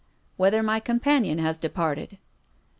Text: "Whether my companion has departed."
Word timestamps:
"Whether 0.35 0.63
my 0.63 0.79
companion 0.79 1.37
has 1.37 1.59
departed." 1.59 2.17